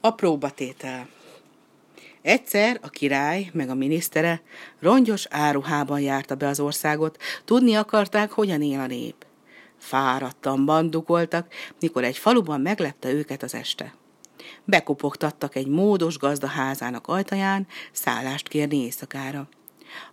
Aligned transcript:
A 0.00 0.10
próbatétel 0.10 1.08
Egyszer 2.22 2.78
a 2.82 2.88
király 2.88 3.50
meg 3.52 3.68
a 3.68 3.74
minisztere 3.74 4.42
rongyos 4.80 5.26
áruhában 5.30 6.00
járta 6.00 6.34
be 6.34 6.46
az 6.46 6.60
országot, 6.60 7.22
tudni 7.44 7.74
akarták, 7.74 8.30
hogyan 8.30 8.62
él 8.62 8.80
a 8.80 8.86
nép. 8.86 9.26
Fáradtan 9.78 10.64
bandukoltak, 10.64 11.52
mikor 11.80 12.04
egy 12.04 12.18
faluban 12.18 12.60
meglepte 12.60 13.12
őket 13.12 13.42
az 13.42 13.54
este. 13.54 13.94
Bekopogtattak 14.64 15.54
egy 15.54 15.66
módos 15.66 16.18
gazda 16.18 16.46
házának 16.46 17.06
ajtaján, 17.06 17.66
szállást 17.92 18.48
kérni 18.48 18.76
éjszakára. 18.76 19.48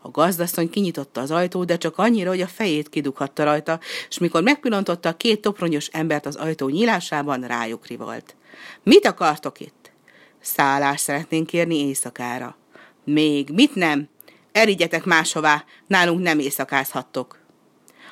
A 0.02 0.10
gazdasszony 0.10 0.70
kinyitotta 0.70 1.22
az 1.22 1.32
ajtót, 1.32 1.66
de 1.66 1.78
csak 1.78 1.98
annyira, 1.98 2.30
hogy 2.30 2.42
a 2.42 2.48
fejét 2.48 2.90
kidughatta 2.90 3.44
rajta, 3.44 3.80
és 4.10 4.18
mikor 4.18 4.44
megpillantotta 4.44 5.10
a 5.10 5.18
két 5.18 5.42
topronyos 5.42 5.88
embert 5.88 6.26
az 6.26 6.36
ajtó 6.36 6.70
nyílásában, 6.70 7.42
rájuk 7.42 7.88
rivalt. 7.88 8.36
Mit 8.84 9.06
akartok 9.06 9.60
itt? 9.60 9.92
Szállást 10.40 11.04
szeretnénk 11.04 11.48
kérni 11.48 11.88
éjszakára. 11.88 12.56
Még, 13.04 13.50
mit 13.50 13.76
nem? 13.76 14.10
Erigyetek 14.52 15.04
máshová, 15.04 15.64
nálunk 15.88 16.22
nem 16.22 16.40
éjszakázhattok. 16.40 17.40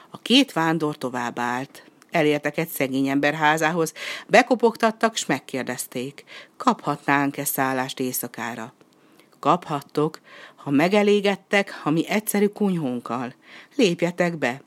A 0.10 0.18
két 0.18 0.54
vándor 0.54 0.98
tovább 0.98 1.40
állt. 1.40 1.84
Elértek 2.12 2.58
egy 2.58 2.68
szegény 2.68 3.08
ember 3.08 3.34
házához, 3.34 3.94
bekopogtattak, 4.28 5.16
s 5.16 5.26
megkérdezték, 5.26 6.24
kaphatnánk-e 6.58 7.46
szállást 7.46 8.00
éjszakára. 8.00 8.74
Kaphattok, 9.40 10.20
ha 10.66 10.72
megelégedtek 10.72 11.82
a 11.84 11.90
mi 11.90 12.08
egyszerű 12.08 12.48
kunyhónkkal. 12.48 13.34
Lépjetek 13.76 14.38
be, 14.38 14.62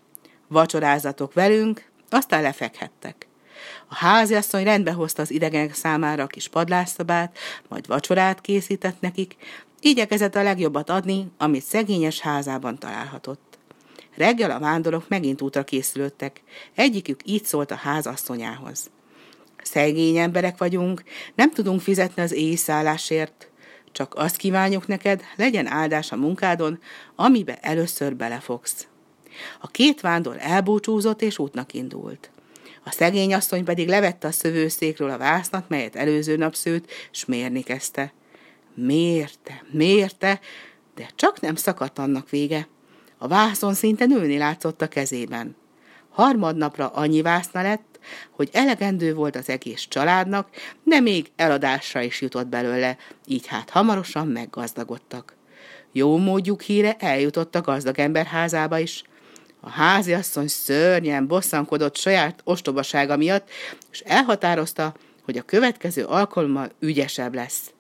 vacsorázatok 0.49 1.33
velünk, 1.33 1.85
aztán 2.11 2.43
lefekhettek. 2.43 3.27
A 3.89 3.95
háziasszony 3.95 4.65
rendbe 4.65 4.93
hozta 4.93 5.23
az 5.23 5.31
idegenek 5.31 5.75
számára 5.75 6.23
a 6.23 6.27
kis 6.27 6.49
padlásszabát, 6.49 7.39
majd 7.69 7.87
vacsorát 7.87 8.41
készített 8.41 9.01
nekik, 9.01 9.37
igyekezett 9.81 10.35
a 10.35 10.43
legjobbat 10.43 10.91
adni, 10.91 11.27
amit 11.39 11.63
szegényes 11.63 12.21
házában 12.21 12.79
találhatott. 12.79 13.59
Reggel 14.17 14.51
a 14.51 14.59
vándorok 14.59 15.09
megint 15.09 15.43
útra 15.43 15.65
készülöttek, 15.65 16.43
egyikük 16.75 17.21
így 17.25 17.45
szólt 17.45 17.71
a 17.71 17.75
házasszonyához. 17.75 18.91
Szegény 19.63 20.17
emberek 20.17 20.59
vagyunk, 20.59 21.03
nem 21.35 21.51
tudunk 21.51 21.81
fizetni 21.81 22.23
az 22.23 22.33
éjszállásért, 22.33 23.48
csak 23.99 24.15
azt 24.15 24.37
kívánjuk 24.37 24.87
neked, 24.87 25.23
legyen 25.37 25.67
áldás 25.67 26.13
a 26.13 26.17
munkádon, 26.17 26.79
amibe 27.15 27.59
először 27.61 28.17
belefogsz. 28.17 28.87
A 29.61 29.67
két 29.67 30.01
vándor 30.01 30.37
elbúcsúzott 30.39 31.23
és 31.23 31.39
útnak 31.39 31.75
indult. 31.75 32.31
A 32.85 32.91
szegény 32.91 33.35
asszony 33.35 33.65
pedig 33.65 33.89
levette 33.89 34.27
a 34.27 34.33
szövőszékről 34.33 35.11
a 35.11 35.19
vásznat, 35.19 35.69
melyet 35.69 35.97
előző 35.97 36.37
nap 36.37 36.55
szőtt, 36.55 36.91
s 37.11 37.25
mérni 37.25 37.63
kezdte. 37.63 38.13
Mérte, 38.75 39.65
mérte, 39.71 40.41
de 40.95 41.11
csak 41.15 41.41
nem 41.41 41.55
szakadt 41.55 41.99
annak 41.99 42.31
vége. 42.31 42.69
A 43.17 43.29
vászon 43.29 43.75
szinte 43.75 44.07
nőni 44.07 44.39
látszott 44.39 44.83
a 44.83 44.89
kezében. 44.89 45.57
Harmadnapra 46.11 46.89
annyi 46.89 47.23
vászna 47.23 47.63
lett, 47.63 47.98
hogy 48.31 48.49
elegendő 48.53 49.15
volt 49.15 49.37
az 49.37 49.49
egész 49.49 49.87
családnak, 49.89 50.49
de 50.83 51.01
még 51.01 51.31
eladásra 51.37 52.01
is 52.01 52.21
jutott 52.21 52.47
belőle, 52.47 52.97
így 53.27 53.47
hát 53.47 53.71
hamarosan 53.71 54.27
meggazdagodtak. 54.27 55.37
Jó 55.93 56.17
módjuk 56.17 56.63
híre 56.63 56.97
eljutott 56.99 57.55
a 57.55 57.61
gazdag 57.61 57.99
ember 57.99 58.27
házába 58.27 58.79
is. 58.79 59.03
A 59.61 59.71
háziasszony 59.71 60.49
szörnyen 60.49 61.27
bosszankodott 61.27 61.97
saját 61.97 62.41
ostobasága 62.45 63.17
miatt, 63.17 63.51
és 63.91 64.01
elhatározta, 64.01 64.95
hogy 65.25 65.37
a 65.37 65.43
következő 65.43 66.05
alkalommal 66.05 66.71
ügyesebb 66.81 67.35
lesz. 67.35 67.73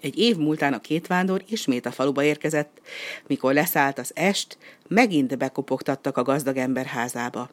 Egy 0.00 0.18
év 0.18 0.36
múltán 0.36 0.72
a 0.72 0.80
két 0.80 1.06
vándor 1.06 1.42
ismét 1.48 1.86
a 1.86 1.90
faluba 1.90 2.22
érkezett. 2.22 2.80
Mikor 3.26 3.52
leszállt 3.52 3.98
az 3.98 4.10
est, 4.14 4.58
megint 4.88 5.38
bekopogtattak 5.38 6.16
a 6.16 6.22
gazdag 6.22 6.56
ember 6.56 6.86
házába. 6.86 7.50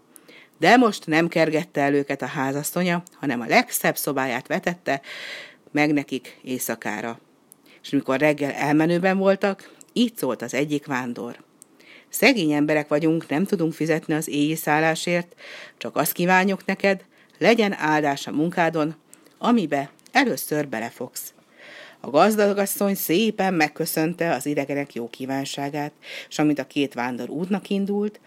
De 0.59 0.77
most 0.77 1.05
nem 1.05 1.27
kergette 1.27 1.81
el 1.81 1.93
őket 1.93 2.21
a 2.21 2.25
házasszonya, 2.25 3.03
hanem 3.13 3.41
a 3.41 3.45
legszebb 3.45 3.97
szobáját 3.97 4.47
vetette 4.47 5.01
meg 5.71 5.93
nekik 5.93 6.39
éjszakára. 6.43 7.19
És 7.83 7.89
mikor 7.89 8.19
reggel 8.19 8.51
elmenőben 8.51 9.17
voltak, 9.17 9.71
így 9.93 10.17
szólt 10.17 10.41
az 10.41 10.53
egyik 10.53 10.85
vándor. 10.85 11.45
Szegény 12.09 12.51
emberek 12.51 12.87
vagyunk, 12.87 13.29
nem 13.29 13.45
tudunk 13.45 13.73
fizetni 13.73 14.13
az 14.13 14.27
éjjel 14.27 14.85
csak 15.77 15.95
azt 15.95 16.11
kívánjuk 16.11 16.65
neked, 16.65 17.03
legyen 17.37 17.73
áldás 17.73 18.27
a 18.27 18.31
munkádon, 18.31 18.95
amibe 19.37 19.91
először 20.11 20.67
belefogsz. 20.67 21.33
A 21.99 22.09
gazdagasszony 22.09 22.95
szépen 22.95 23.53
megköszönte 23.53 24.33
az 24.33 24.45
idegenek 24.45 24.93
jó 24.93 25.09
kívánságát, 25.09 25.91
és 26.29 26.39
amint 26.39 26.59
a 26.59 26.67
két 26.67 26.93
vándor 26.93 27.29
útnak 27.29 27.69
indult, 27.69 28.19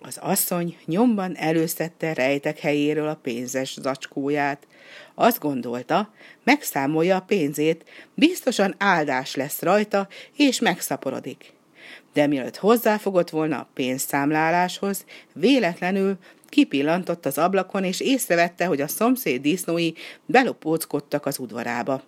az 0.00 0.18
asszony 0.20 0.76
nyomban 0.84 1.36
előszette 1.36 2.14
rejtek 2.14 2.58
helyéről 2.58 3.08
a 3.08 3.18
pénzes 3.22 3.76
zacskóját. 3.80 4.66
Azt 5.14 5.38
gondolta, 5.38 6.12
megszámolja 6.44 7.16
a 7.16 7.20
pénzét, 7.20 7.84
biztosan 8.14 8.74
áldás 8.78 9.34
lesz 9.34 9.62
rajta, 9.62 10.08
és 10.36 10.60
megszaporodik. 10.60 11.52
De 12.12 12.26
mielőtt 12.26 12.56
hozzáfogott 12.56 13.30
volna 13.30 13.58
a 13.58 13.68
pénzszámláláshoz, 13.74 15.04
véletlenül 15.32 16.18
kipillantott 16.48 17.26
az 17.26 17.38
ablakon, 17.38 17.84
és 17.84 18.00
észrevette, 18.00 18.66
hogy 18.66 18.80
a 18.80 18.88
szomszéd 18.88 19.40
disznói 19.40 19.92
belopóckodtak 20.26 21.26
az 21.26 21.38
udvarába. 21.38 22.02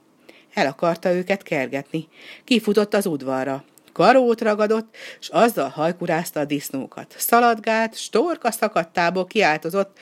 El 0.54 0.66
akarta 0.66 1.12
őket 1.12 1.42
kergetni. 1.42 2.08
Kifutott 2.44 2.94
az 2.94 3.06
udvarra. 3.06 3.64
Karót 3.98 4.40
ragadott, 4.40 4.96
s 5.18 5.28
azzal 5.28 5.68
hajkurázta 5.68 6.40
a 6.40 6.44
disznókat. 6.44 7.14
Szaladgált, 7.18 7.96
storka 7.96 8.50
szakadtából 8.50 9.26
kiáltozott, 9.26 9.98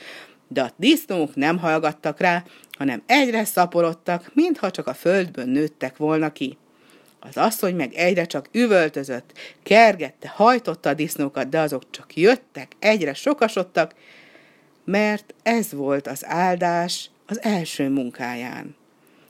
de 0.49 0.62
a 0.62 0.71
disznók 0.77 1.34
nem 1.34 1.59
hallgattak 1.59 2.21
rá, 2.21 2.45
hanem 2.79 3.03
egyre 3.07 3.45
szaporodtak, 3.45 4.31
mintha 4.34 4.71
csak 4.71 4.87
a 4.87 4.95
földből 4.95 5.45
nőttek 5.45 5.97
volna 5.97 6.33
ki. 6.33 6.59
Az 7.21 7.37
asszony 7.37 7.75
meg 7.75 7.93
egyre 7.95 8.25
csak 8.25 8.49
üvöltözött, 8.53 9.33
kergette, 9.62 10.28
hajtotta 10.28 10.89
a 10.89 10.95
disznókat, 10.95 11.49
de 11.49 11.61
azok 11.61 11.83
csak 11.91 12.17
jöttek, 12.17 12.73
egyre 12.78 13.15
sokasodtak, 13.15 13.95
mert 14.84 15.34
ez 15.43 15.73
volt 15.73 16.07
az 16.07 16.25
áldás 16.27 17.11
az 17.27 17.43
első 17.43 17.89
munkáján 17.89 18.77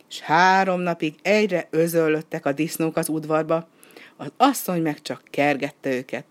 és 0.08 0.20
három 0.20 0.80
napig 0.80 1.14
egyre 1.22 1.66
özöllöttek 1.70 2.46
a 2.46 2.52
disznók 2.52 2.96
az 2.96 3.08
udvarba, 3.08 3.68
az 4.16 4.32
asszony 4.36 4.82
meg 4.82 5.02
csak 5.02 5.22
kergette 5.30 5.94
őket. 5.94 6.24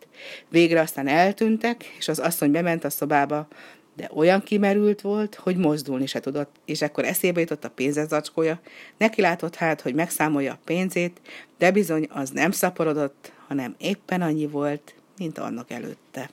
Végre 0.50 0.82
aztán 0.82 1.08
eltűntek, 1.08 1.84
és 1.84 2.08
az 2.08 2.20
asszony 2.20 2.52
bement 2.52 2.84
a 2.84 2.90
szobába, 2.90 3.48
de 3.96 4.10
olyan 4.14 4.44
kimerült 4.44 5.02
volt, 5.02 5.36
hogy 5.36 5.58
mozdulni 5.58 6.06
se 6.06 6.20
tudott, 6.20 6.56
és 6.66 6.82
ekkor 6.82 7.06
eszébe 7.06 7.40
jutott 7.40 7.64
a 7.64 7.70
pénzezacskója, 7.70 8.60
neki 8.98 9.22
látott 9.22 9.56
hát, 9.56 9.82
hogy 9.82 9.94
megszámolja 9.94 10.54
a 10.54 10.60
pénzét, 10.66 11.22
de 11.58 11.72
bizony 11.72 12.08
az 12.10 12.30
nem 12.30 12.52
szaporodott, 12.52 13.32
hanem 13.48 13.76
éppen 13.78 14.22
annyi 14.22 14.48
volt, 14.48 14.96
mint 15.18 15.38
annak 15.38 15.72
előtte. 15.72 16.30